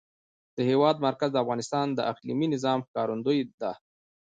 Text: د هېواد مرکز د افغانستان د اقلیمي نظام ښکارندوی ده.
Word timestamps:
د 0.55 0.57
هېواد 0.69 0.95
مرکز 1.07 1.29
د 1.31 1.37
افغانستان 1.43 1.87
د 1.93 1.99
اقلیمي 2.11 2.47
نظام 2.53 2.79
ښکارندوی 2.87 3.39
ده. 3.61 3.71